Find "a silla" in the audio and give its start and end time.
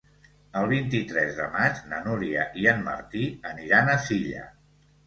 3.95-4.53